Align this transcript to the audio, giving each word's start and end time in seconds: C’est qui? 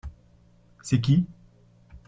C’est 0.81 0.99
qui? 0.99 1.27